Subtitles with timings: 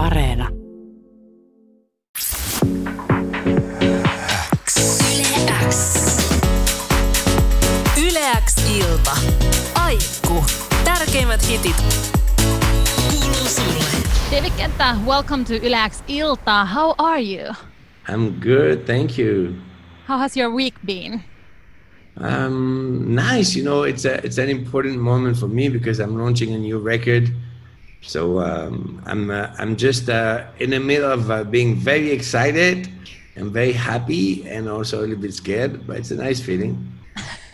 [0.00, 0.48] Areena.
[7.96, 9.16] Yleäks ilta.
[9.74, 10.44] Aikku.
[10.84, 11.76] Tärkeimmät hitit
[12.96, 13.84] kuuluu sulle.
[14.30, 16.64] David Guetta, welcome to Yleäks ilta.
[16.64, 17.54] How are you?
[18.08, 19.54] I'm good, thank you.
[20.08, 21.20] How has your week been?
[22.16, 23.58] Um, nice.
[23.58, 26.78] You know, it's a it's an important moment for me because I'm launching a new
[26.78, 27.28] record.
[28.02, 32.88] So um, I'm uh, I'm just uh, in the middle of uh, being very excited
[33.36, 36.90] and very happy and also a little bit scared, but it's a nice feeling.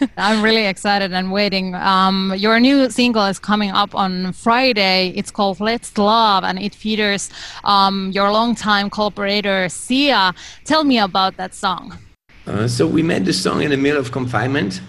[0.16, 1.74] I'm really excited and waiting.
[1.74, 5.12] Um, your new single is coming up on Friday.
[5.16, 7.30] It's called Let's Love and it features
[7.64, 10.34] um, your longtime collaborator, Sia.
[10.64, 11.98] Tell me about that song.
[12.46, 14.80] Uh, so we made the song in the middle of confinement,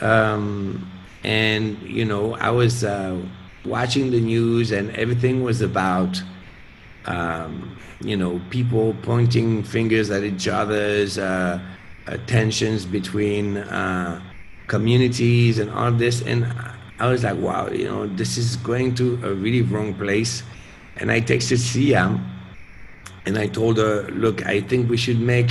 [0.00, 0.90] um,
[1.24, 3.20] and you know I was uh,
[3.64, 6.22] watching the news, and everything was about
[7.06, 11.60] um, you know people pointing fingers at each other's uh,
[12.26, 14.20] tensions between uh,
[14.66, 16.44] communities and all this, and
[17.02, 20.44] I was like, wow, you know, this is going to a really wrong place.
[20.98, 22.20] And I texted Sia,
[23.26, 25.50] and I told her, look, I think we should make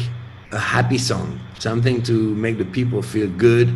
[0.53, 3.67] a happy song, something to make the people feel good,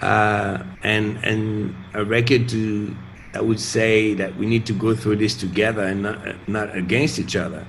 [0.00, 2.96] uh, and and a record to
[3.34, 7.18] I would say that we need to go through this together and not not against
[7.18, 7.66] each other.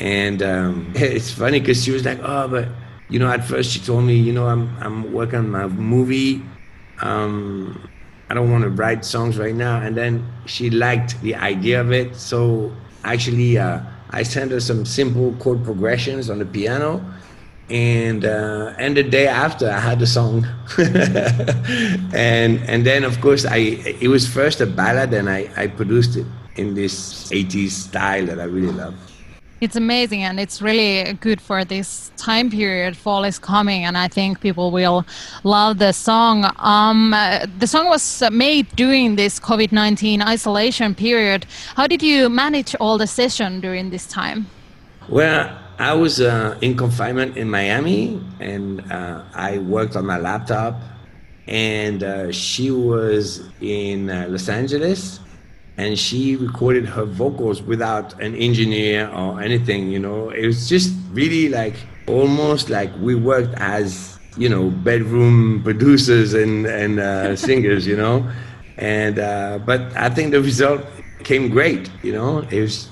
[0.00, 2.68] And um, it's funny because she was like, oh, but
[3.08, 6.42] you know, at first she told me, you know, I'm I'm working on my movie.
[7.00, 7.88] Um,
[8.30, 9.80] I don't want to write songs right now.
[9.80, 12.72] And then she liked the idea of it, so
[13.04, 13.58] actually.
[13.58, 17.04] Uh, I sent her some simple chord progressions on the piano,
[17.70, 20.46] and uh, and the day after I had the song,
[20.78, 23.58] and and then of course I
[24.00, 28.40] it was first a ballad and I I produced it in this 80s style that
[28.40, 28.94] I really love.
[29.60, 32.96] It's amazing and it's really good for this time period.
[32.96, 35.04] Fall is coming, and I think people will
[35.42, 36.44] love the song.
[36.58, 41.44] Um, uh, the song was made during this COVID 19 isolation period.
[41.74, 44.46] How did you manage all the session during this time?
[45.08, 50.80] Well, I was uh, in confinement in Miami, and uh, I worked on my laptop.
[51.46, 55.20] And uh, she was in uh, Los Angeles,
[55.78, 59.88] and she recorded her vocals without an engineer or anything.
[59.90, 61.76] You know, it was just really like
[62.08, 67.86] almost like we worked as you know bedroom producers and and uh, singers.
[67.86, 68.28] You know,
[68.76, 70.84] and uh, but I think the result
[71.22, 71.88] came great.
[72.02, 72.90] You know, it was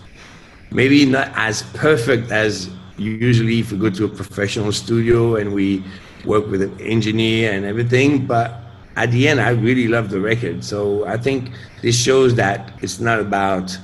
[0.71, 5.85] maybe not as perfect as usually if we go to a professional studio and we
[6.25, 8.61] work with an engineer and everything but
[8.97, 10.65] at the end i really love the record.
[10.65, 11.51] So i think
[11.83, 13.77] this shows that it's not about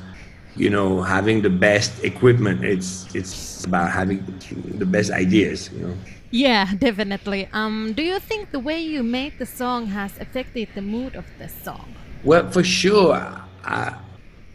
[0.56, 2.65] you know having the best equipment.
[2.65, 4.25] It's it's about having
[4.78, 5.94] the best ideas you know?
[6.31, 7.49] Yeah definitely.
[7.53, 11.25] Um do you think the way you made the song has affected the mood of
[11.39, 11.94] the song?
[12.25, 13.17] Well for sure.
[13.65, 13.94] I,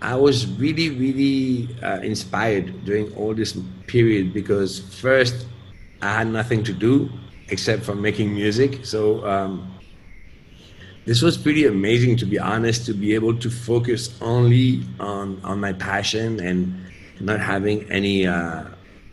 [0.01, 5.47] I was really, really uh, inspired during all this period because first
[6.01, 7.09] I had nothing to do
[7.49, 8.85] except for making music.
[8.85, 9.73] So um,
[11.05, 15.59] this was pretty amazing, to be honest, to be able to focus only on on
[15.59, 16.75] my passion and
[17.19, 18.65] not having any uh,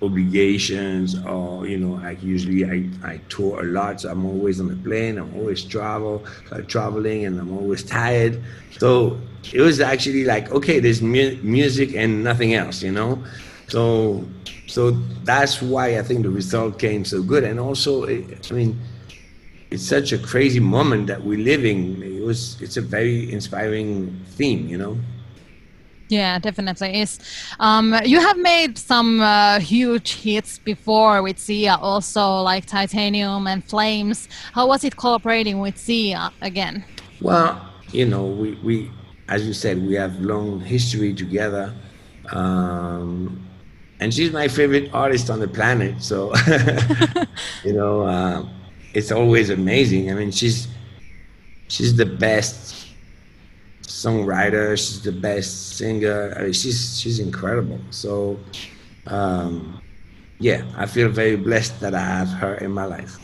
[0.06, 4.68] obligations or you know like usually I, I tour a lot so i'm always on
[4.68, 8.42] the plane i'm always travel uh, traveling and i'm always tired.
[8.78, 9.18] So
[9.52, 13.22] it was actually like okay there's mu- music and nothing else you know?
[13.68, 14.24] So
[14.66, 14.90] so
[15.24, 17.44] that's why i think the result came so good.
[17.44, 18.78] And also it, i mean
[19.70, 24.68] it's such a crazy moment that we're living it was it's a very inspiring theme
[24.68, 24.96] you know
[26.08, 27.18] yeah, definitely is.
[27.60, 33.64] Um, you have made some uh, huge hits before with Sia, also like Titanium and
[33.64, 34.28] Flames.
[34.52, 36.84] How was it cooperating with Sia again?
[37.20, 38.90] Well, you know, we, we
[39.28, 41.74] as you said, we have long history together.
[42.32, 43.46] Um,
[44.00, 46.02] and she's my favorite artist on the planet.
[46.02, 46.34] So,
[47.64, 48.46] you know, uh,
[48.92, 50.10] it's always amazing.
[50.10, 50.68] I mean, she's
[51.68, 52.83] she's the best
[54.04, 54.76] songwriter.
[54.76, 56.34] She's the best singer.
[56.36, 57.80] I mean, she's she's incredible.
[57.90, 58.38] So,
[59.06, 59.80] um,
[60.38, 63.18] yeah, I feel very blessed that I have her in my life.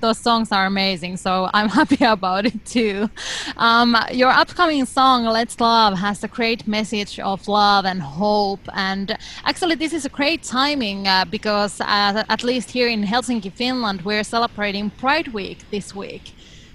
[0.00, 3.08] Those songs are amazing, so I'm happy about it too.
[3.56, 9.16] Um, your upcoming song "Let's Love" has a great message of love and hope, and
[9.44, 14.02] actually, this is a great timing uh, because uh, at least here in Helsinki, Finland,
[14.02, 16.33] we're celebrating Pride Week this week.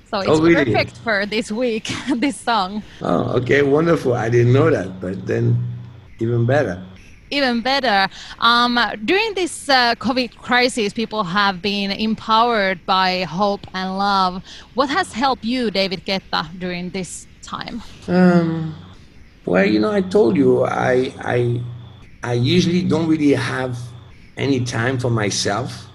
[0.09, 0.65] So it's oh, really?
[0.65, 2.81] perfect for this week, this song.
[3.01, 4.13] Oh, okay, wonderful.
[4.13, 5.55] I didn't know that, but then
[6.19, 6.83] even better.
[7.31, 8.09] even better.
[8.39, 14.43] Um, during this uh, COVID crisis, people have been empowered by hope and love.
[14.73, 17.83] What has helped you, David Guetta, during this time?
[18.07, 18.75] Um,
[19.45, 21.61] well, you know, I told you I I
[22.23, 23.77] I usually don't really have
[24.37, 25.88] any time for myself.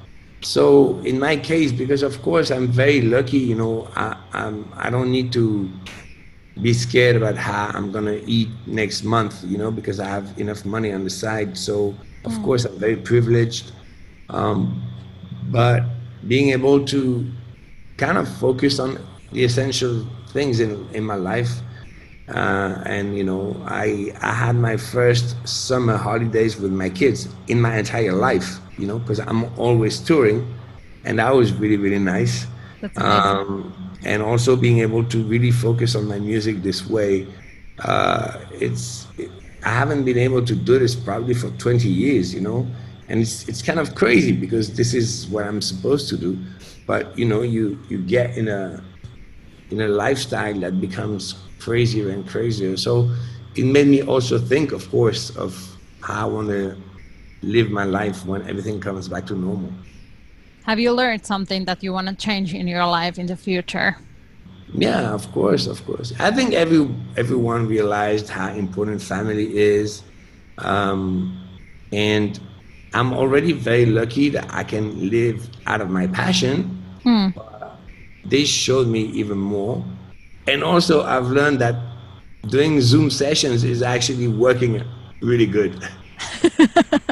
[0.44, 4.90] So in my case, because of course I'm very lucky, you know, I I'm, I
[4.90, 5.70] don't need to
[6.60, 10.64] be scared about how I'm gonna eat next month, you know, because I have enough
[10.66, 11.56] money on the side.
[11.56, 11.94] So
[12.26, 12.44] of mm.
[12.44, 13.72] course I'm very privileged,
[14.28, 14.82] um,
[15.50, 15.82] but
[16.28, 17.26] being able to
[17.96, 18.98] kind of focus on
[19.32, 21.60] the essential things in in my life.
[22.28, 27.60] Uh, and you know, I I had my first summer holidays with my kids in
[27.60, 28.60] my entire life.
[28.78, 30.52] You know, because I'm always touring,
[31.04, 32.46] and that was really really nice.
[32.96, 33.72] Um,
[34.04, 37.26] and also being able to really focus on my music this way
[37.78, 39.30] uh, it's it,
[39.64, 42.66] i haven't been able to do this probably for 20 years you know?
[43.08, 46.38] And it's it's kind of crazy because this is what i'm supposed to do
[46.86, 48.82] but you know you you get in a
[49.70, 52.76] in a lifestyle that becomes crazier and crazier.
[52.76, 53.10] So
[53.56, 55.52] it made me also think of course of
[56.00, 56.76] how i want to
[57.44, 59.72] live my life when everything comes back to normal
[60.64, 63.96] have you learned something that you want to change in your life in the future?
[64.72, 66.12] Yeah, of course, of course.
[66.18, 70.02] I think every everyone realized how important family is,
[70.58, 71.36] um,
[71.92, 72.40] and
[72.94, 76.82] I'm already very lucky that I can live out of my passion.
[77.02, 77.28] Hmm.
[78.24, 79.84] They showed me even more,
[80.48, 81.76] and also I've learned that
[82.48, 84.82] doing Zoom sessions is actually working
[85.20, 85.78] really good.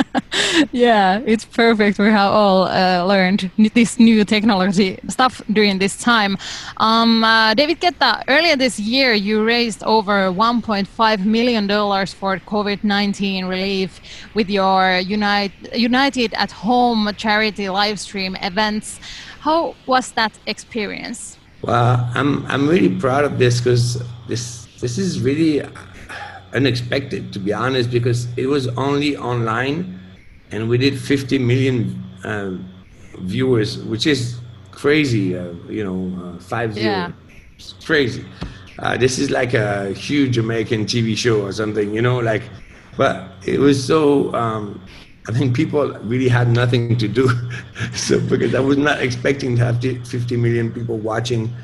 [0.73, 1.99] yeah, it's perfect.
[1.99, 6.37] We have all uh, learned this new technology stuff during this time.
[6.79, 13.47] Um, uh, David Guetta, earlier this year, you raised over $1.5 million for COVID 19
[13.47, 14.01] relief
[14.35, 19.01] with your Unite, United at Home charity live stream events.
[19.41, 21.39] How was that experience?
[21.63, 25.63] Well, I'm, I'm really proud of this because this, this is really
[26.53, 30.01] unexpected, to be honest, because it was only online
[30.53, 32.53] and we did 50 million uh,
[33.21, 34.39] viewers, which is
[34.71, 35.37] crazy.
[35.37, 37.13] Uh, you know, uh, five zero, yeah.
[37.57, 38.25] it's crazy.
[38.79, 42.43] Uh, this is like a huge American TV show or something, you know, like.
[42.97, 44.33] But it was so.
[44.35, 44.81] Um,
[45.29, 47.31] I think people really had nothing to do,
[47.95, 51.55] so because I was not expecting to have 50 million people watching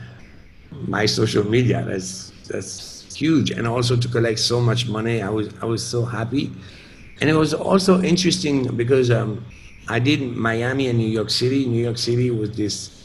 [0.87, 1.85] my social media.
[1.85, 5.21] That's that's huge, and also to collect so much money.
[5.21, 6.53] I was I was so happy
[7.21, 9.45] and it was also interesting because um,
[9.89, 11.67] I did Miami and New York City.
[11.67, 12.99] New York City was this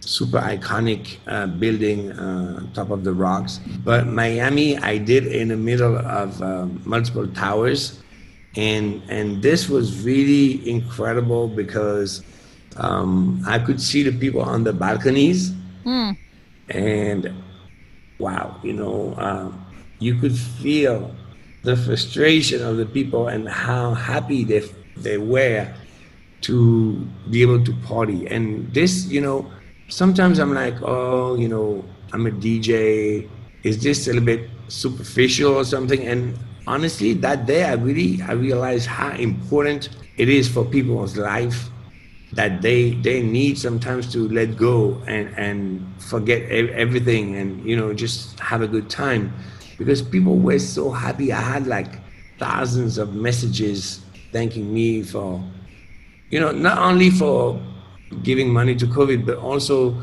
[0.00, 3.60] super iconic uh, building uh, top of the rocks.
[3.84, 8.02] But Miami, I did in the middle of uh, multiple towers,
[8.56, 12.22] and and this was really incredible because
[12.76, 15.52] um, I could see the people on the balconies,
[15.84, 16.16] mm.
[16.68, 17.32] and
[18.18, 19.50] wow, you know, uh,
[19.98, 21.10] you could feel
[21.66, 24.62] the frustration of the people and how happy they,
[24.96, 25.66] they were
[26.42, 26.94] to
[27.28, 28.24] be able to party.
[28.28, 29.50] And this, you know,
[29.88, 33.28] sometimes I'm like, oh, you know, I'm a DJ.
[33.64, 36.06] Is this a little bit superficial or something?
[36.06, 41.68] And honestly, that day I really I realized how important it is for people's life
[42.32, 47.94] that they they need sometimes to let go and and forget everything and you know
[47.94, 49.32] just have a good time
[49.78, 51.32] because people were so happy.
[51.32, 51.98] I had like
[52.38, 54.00] thousands of messages
[54.32, 55.42] thanking me for,
[56.30, 57.60] you know, not only for
[58.22, 59.96] giving money to COVID, but also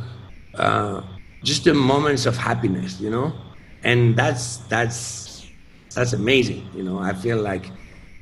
[0.56, 1.02] uh,
[1.44, 3.34] just the moments of happiness, you know,
[3.84, 5.46] and that's that's
[5.94, 6.68] that's amazing.
[6.76, 7.70] You know, I feel like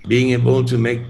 [0.08, 1.02] being able to make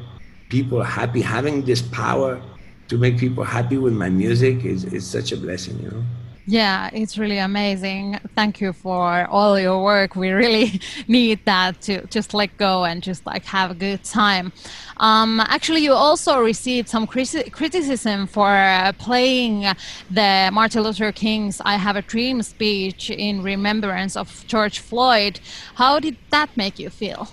[0.50, 2.42] people happy, having this power
[2.90, 6.04] to make people happy with my music is, is such a blessing, you know.
[6.52, 8.20] Yeah, it's really amazing.
[8.36, 10.18] Thank you for all your work.
[10.18, 14.52] We really need that to just let go and just like have a good time.
[14.98, 19.66] Um, actually, you also received some criticism for uh, playing
[20.10, 25.40] the Martin Luther King's I Have a Dream speech in remembrance of George Floyd.
[25.76, 27.30] How did that make you feel?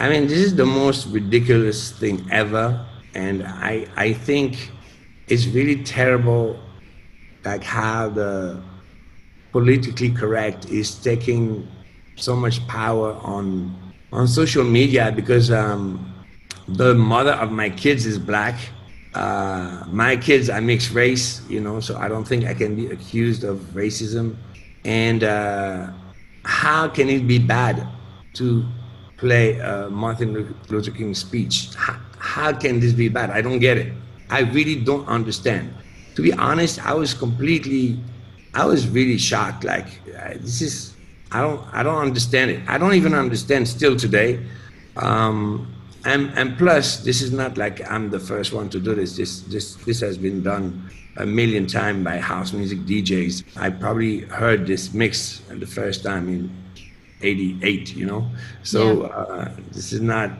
[0.00, 2.84] I mean, this is the most ridiculous thing ever.
[3.14, 4.72] And I, I think
[5.28, 6.58] it's really terrible
[7.48, 8.60] like how the
[9.52, 11.66] politically correct is taking
[12.16, 13.46] so much power on
[14.12, 16.12] on social media because um,
[16.80, 18.56] the mother of my kids is black.
[19.14, 22.86] Uh, my kids are mixed race, you know, so I don't think I can be
[22.96, 24.36] accused of racism.
[24.84, 25.90] And uh,
[26.44, 27.86] how can it be bad
[28.34, 28.64] to
[29.18, 29.58] play
[29.90, 31.74] Martin Luther King's speech.
[31.74, 33.30] How, how can this be bad?
[33.30, 33.92] I don't get it.
[34.30, 35.74] I really don't understand.
[36.18, 37.96] To be honest, I was completely,
[38.52, 39.62] I was really shocked.
[39.62, 40.04] Like
[40.40, 40.96] this is,
[41.30, 42.60] I don't, I don't understand it.
[42.66, 44.44] I don't even understand still today.
[44.96, 45.72] Um,
[46.04, 49.16] and and plus, this is not like I'm the first one to do this.
[49.16, 53.56] This this this has been done a million times by house music DJs.
[53.56, 56.50] I probably heard this mix the first time in
[57.22, 57.94] '88.
[57.94, 58.28] You know,
[58.64, 59.06] so yeah.
[59.06, 60.32] uh, this is not.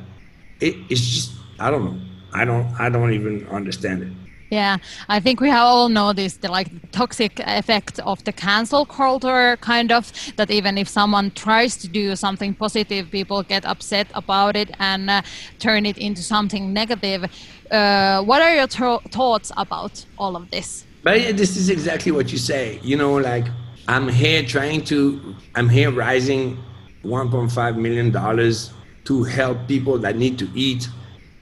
[0.58, 1.30] It, it's just
[1.60, 2.00] I don't know.
[2.32, 4.12] I don't I don't even understand it.
[4.50, 4.78] Yeah,
[5.08, 10.10] I think we all noticed the like toxic effect of the cancel culture, kind of
[10.36, 15.10] that even if someone tries to do something positive, people get upset about it and
[15.10, 15.22] uh,
[15.58, 17.24] turn it into something negative.
[17.70, 20.86] Uh, what are your thoughts about all of this?
[21.02, 22.80] But this is exactly what you say.
[22.82, 23.46] You know, like
[23.86, 26.56] I'm here trying to, I'm here rising
[27.04, 28.72] 1.5 million dollars
[29.04, 30.88] to help people that need to eat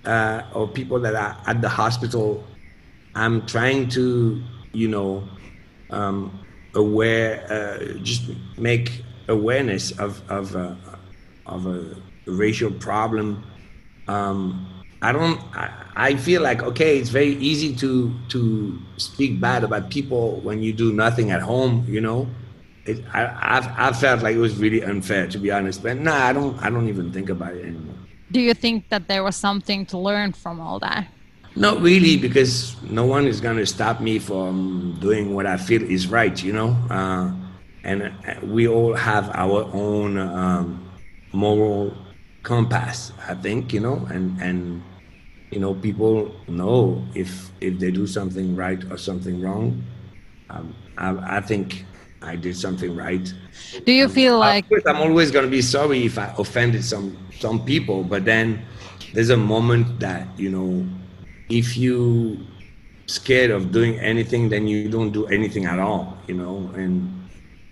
[0.05, 2.45] uh, or people that are at the hospital
[3.17, 4.43] I'm trying to,
[4.73, 5.27] you know,
[5.91, 6.45] um,
[6.75, 10.97] aware, uh, just make awareness of of a, uh,
[11.47, 11.97] of a
[12.27, 13.43] racial problem.
[14.07, 15.41] Um, I don't.
[15.57, 20.63] I, I feel like okay, it's very easy to to speak bad about people when
[20.63, 21.87] you do nothing at home.
[21.89, 22.29] You know,
[22.85, 25.83] it, I I've, I felt like it was really unfair to be honest.
[25.83, 26.63] But nah, I don't.
[26.63, 27.97] I don't even think about it anymore.
[28.31, 31.07] Do you think that there was something to learn from all that?
[31.57, 35.83] Not really, because no one is going to stop me from doing what I feel
[35.83, 36.77] is right, you know?
[36.91, 37.33] Uh,
[37.83, 38.11] and uh,
[38.43, 40.91] we all have our own um,
[41.33, 41.97] moral
[42.43, 44.07] compass, I think, you know?
[44.11, 44.83] And, and,
[45.51, 49.83] you know, people know if, if they do something right or something wrong.
[50.51, 51.87] Um, I, I think
[52.21, 53.33] I did something right.
[53.85, 57.17] Do you feel um, like I'm always going to be sorry if I offended some
[57.39, 58.65] some people, but then
[59.13, 60.87] there's a moment that you know
[61.49, 62.39] if you
[63.07, 66.71] scared of doing anything, then you don't do anything at all, you know.
[66.75, 67.29] And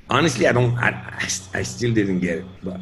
[0.08, 0.76] honestly, I don't.
[0.78, 2.80] I, I, I still didn't get it, but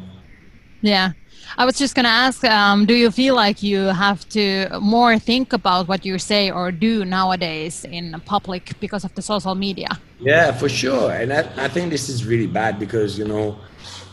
[0.81, 1.13] yeah.
[1.57, 5.19] I was just going to ask um, do you feel like you have to more
[5.19, 9.89] think about what you say or do nowadays in public because of the social media?
[10.19, 11.11] Yeah, for sure.
[11.11, 13.59] And I, I think this is really bad because, you know,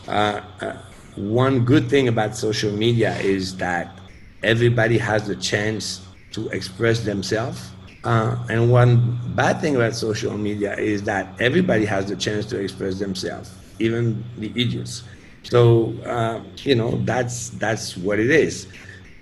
[0.07, 0.77] uh, uh,
[1.15, 3.99] one good thing about social media is that
[4.43, 7.71] everybody has the chance to express themselves.
[8.03, 12.59] Uh, and one bad thing about social media is that everybody has the chance to
[12.59, 15.03] express themselves, even the idiots.
[15.43, 18.67] So uh, you know that's that's what it is,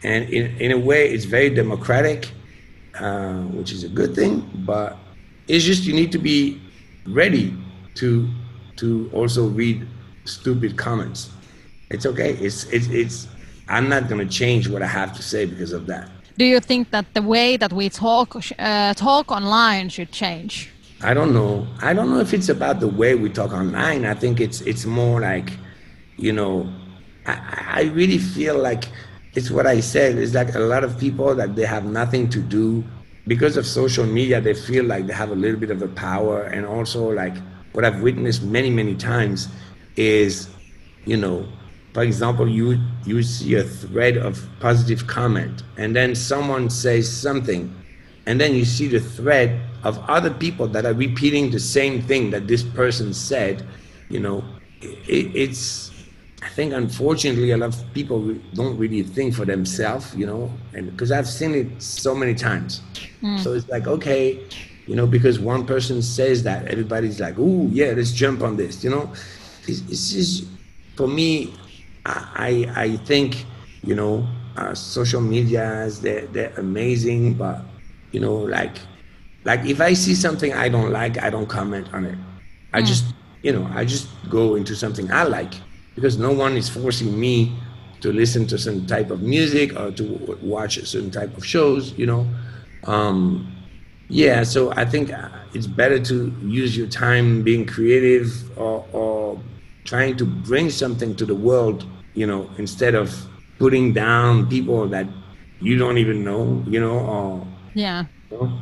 [0.04, 2.32] and in in a way it's very democratic,
[3.00, 4.50] uh, which is a good thing.
[4.66, 4.98] But
[5.48, 6.62] it's just you need to be
[7.06, 7.56] ready
[7.96, 8.30] to
[8.78, 9.86] to also read
[10.24, 11.32] stupid comments.
[11.90, 12.34] It's okay.
[12.34, 13.28] It's it's it's.
[13.68, 16.10] I'm not gonna change what I have to say because of that
[16.40, 20.72] do you think that the way that we talk uh, talk online should change?
[21.02, 21.68] I don't know.
[21.82, 24.06] I don't know if it's about the way we talk online.
[24.06, 25.50] I think it's it's more like,
[26.16, 26.56] you know,
[27.26, 27.36] I,
[27.80, 28.86] I really feel like
[29.36, 30.18] it's what I said.
[30.18, 32.86] It's like a lot of people that they have nothing to do
[33.28, 34.40] because of social media.
[34.40, 37.36] They feel like they have a little bit of a power, and also like
[37.74, 39.50] what I've witnessed many many times
[39.98, 40.48] is,
[41.06, 41.46] you know,
[41.94, 47.74] for example, you you see a thread of positive comment, and then someone says something,
[48.26, 52.30] and then you see the thread of other people that are repeating the same thing
[52.32, 53.66] that this person said.
[54.10, 54.44] You know,
[54.82, 55.92] it, it's
[56.44, 60.16] I think unfortunately a lot of people don't really think for themselves.
[60.16, 62.82] You know, and because I've seen it so many times,
[63.24, 63.40] mm.
[63.40, 64.44] so it's like okay,
[64.86, 68.84] you know, because one person says that, everybody's like, oh yeah, let's jump on this.
[68.84, 69.12] You know,
[69.68, 70.46] it's, it's just
[70.96, 71.56] for me
[72.06, 73.46] I I think
[73.84, 74.28] you know
[74.58, 77.62] uh, social medias they're they're amazing, but
[78.12, 78.78] you know like
[79.46, 82.18] like if I see something I don't like, I don't comment on it.
[82.74, 82.86] I mm.
[82.86, 83.06] just
[83.42, 85.54] you know I just go into something I like
[85.96, 87.56] because no one is forcing me
[88.02, 91.98] to listen to some type of music or to watch a certain type of shows.
[91.98, 92.28] You know.
[92.86, 93.56] Um,
[94.10, 99.40] yeah, so I think uh, it's better to use your time being creative or, or
[99.84, 103.14] trying to bring something to the world, you know, instead of
[103.58, 105.08] putting down people that
[105.60, 108.06] you don't even know, you know, or yeah.
[108.32, 108.60] You know?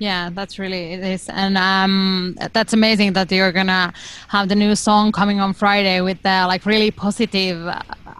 [0.00, 3.92] Yeah, that's really it is, and um, that's amazing that you're gonna
[4.28, 7.66] have the new song coming on Friday with the like really positive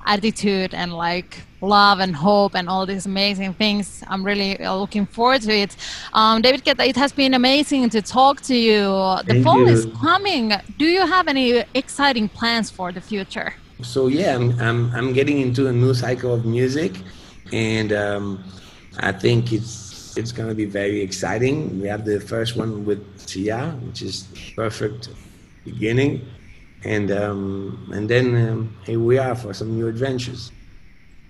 [0.09, 4.03] attitude and like love and hope and all these amazing things.
[4.09, 5.77] I'm really uh, looking forward to it.
[6.13, 8.83] Um, David Guetta, it has been amazing to talk to you.
[8.83, 9.69] The Thank fall you.
[9.69, 10.53] is coming.
[10.79, 13.55] Do you have any exciting plans for the future?
[13.83, 16.93] so yeah, I'm, I'm I'm getting into a new cycle of music,
[17.53, 18.45] and um,
[18.99, 21.81] I think it's it's gonna be very exciting.
[21.81, 25.11] We have the first one with Sia, which is perfect
[25.65, 26.27] beginning,
[26.85, 30.53] and um, and then um, here we are for some new adventures.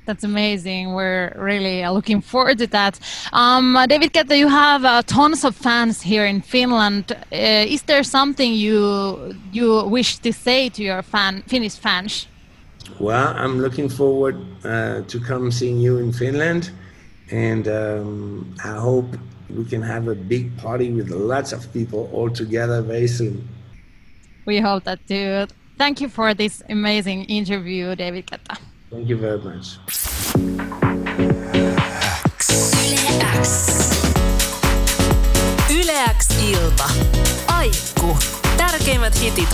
[0.09, 0.95] That's amazing.
[0.95, 2.99] We're really uh, looking forward to that.
[3.35, 7.13] Um, David Guetta, you have uh, tons of fans here in Finland.
[7.13, 12.27] Uh, is there something you you wish to say to your fan Finnish fans?
[12.99, 16.71] Well, I'm looking forward uh, to come seeing you in Finland,
[17.31, 19.15] and um, I hope
[19.51, 23.47] we can have a big party with lots of people all together very soon.
[24.49, 25.47] We hope that too.
[25.77, 28.57] Thank you for this amazing interview, David Guetta.
[28.91, 29.77] Thank you very much.
[32.89, 33.93] Yle X.
[35.69, 36.89] Yle X ilta.
[37.47, 38.17] Aikku.
[38.57, 39.49] Tärkeimmät hitit